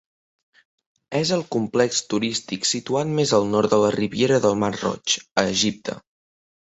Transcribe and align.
És 1.17 1.33
el 1.35 1.43
complex 1.55 1.99
turístic 2.13 2.65
situat 2.69 3.11
més 3.19 3.35
al 3.39 3.45
nord 3.51 3.75
de 3.75 3.79
la 3.87 3.93
Riviera 3.97 4.41
del 4.47 4.57
Mar 4.65 4.75
Roig, 4.81 5.19
a 5.43 5.49
Egipte. 5.55 6.01